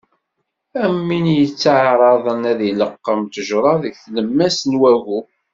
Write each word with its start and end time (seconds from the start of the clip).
Am 0.83 0.97
win 1.07 1.25
yetteɛraḍen 1.37 2.41
ad 2.51 2.59
ileqqem 2.69 3.19
ttejra 3.23 3.73
deg 3.83 3.93
tlemmast 4.03 4.63
n 4.67 4.73
wagu. 4.81 5.19